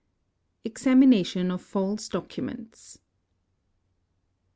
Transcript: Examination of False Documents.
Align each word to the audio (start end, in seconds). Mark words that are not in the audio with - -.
Examination 0.63 1.51
of 1.51 1.61
False 1.61 2.09
Documents. 2.09 2.97